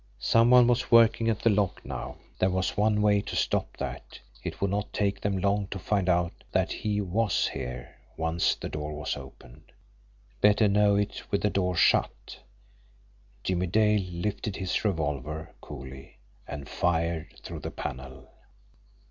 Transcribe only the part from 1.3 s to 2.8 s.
the lock now. There was